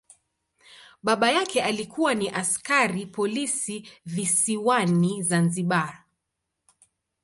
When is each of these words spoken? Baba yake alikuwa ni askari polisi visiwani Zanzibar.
Baba 1.03 1.31
yake 1.31 1.61
alikuwa 1.63 2.13
ni 2.13 2.29
askari 2.29 3.05
polisi 3.05 3.89
visiwani 4.05 5.23
Zanzibar. 5.23 6.05